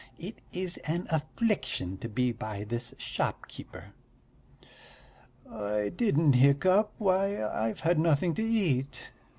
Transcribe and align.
"It 0.17 0.41
is 0.51 0.77
an 0.77 1.05
affliction 1.11 1.95
to 1.99 2.09
be 2.09 2.31
by 2.31 2.63
this 2.63 2.95
shopkeeper!" 2.97 3.93
"I 5.47 5.89
didn't 5.89 6.33
hiccup; 6.33 6.91
why, 6.97 7.39
I've 7.43 7.81
had 7.81 7.99
nothing 7.99 8.33
to 8.33 8.43
eat. 8.43 9.11